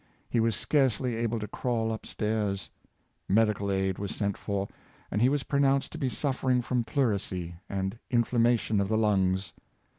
He 0.31 0.39
was 0.39 0.55
scarcely 0.55 1.15
able 1.15 1.37
to 1.39 1.47
crawl 1.47 1.91
up 1.91 2.07
stairs. 2.07 2.71
Medical 3.29 3.71
aid 3.71 3.99
was 3.99 4.15
sent 4.15 4.35
for, 4.35 4.67
and 5.11 5.21
he 5.21 5.29
was 5.29 5.43
pronounced 5.43 5.91
to 5.91 5.99
be 5.99 6.09
suffering 6.09 6.63
from 6.63 6.83
pleurisy 6.83 7.57
and 7.69 7.99
in 8.09 8.23
flammation 8.23 8.81
of 8.81 8.87
the 8.89 8.97
lungs. 8.97 9.53